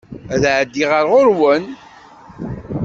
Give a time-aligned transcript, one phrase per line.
[0.33, 1.65] Ad d-ɛeddiɣ ar ɣuṛ-wen.